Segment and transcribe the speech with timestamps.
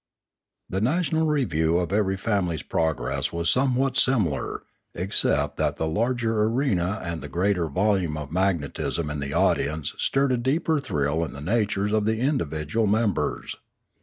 [0.67, 4.63] The national review of every family's progress was somewhat similar,
[4.95, 10.31] except that the larger arena and the greater volume of magnetism in the audience stirred
[10.31, 13.55] a deeper thrill in the natures of the individual members.